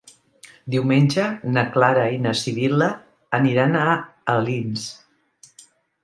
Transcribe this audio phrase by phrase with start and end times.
[0.75, 1.25] Diumenge
[1.57, 2.87] na Clara i na Sibil·la
[3.39, 3.83] aniran a
[4.37, 4.87] Alins.